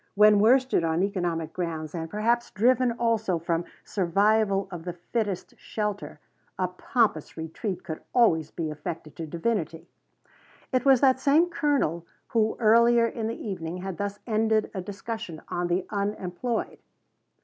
[0.15, 6.19] When worsted on economic grounds and perhaps driven also from "survival of the fittest" shelter
[6.57, 9.87] a pompous retreat could always be effected to divinity.
[10.73, 15.39] It was that same colonel who, earlier in the evening, had thus ended a discussion
[15.49, 16.79] on the unemployed.